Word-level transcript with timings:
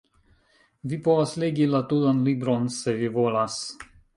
Vi 0.93 0.99
povas 1.09 1.35
legi 1.45 1.67
la 1.75 1.83
tutan 1.93 2.25
libron 2.31 2.69
se 2.81 2.99
vi 3.03 3.15
volas. 3.19 3.63